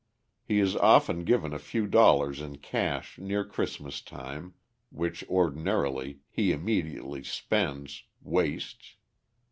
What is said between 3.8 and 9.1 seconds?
time which (ordinarily) he immediately spends wastes.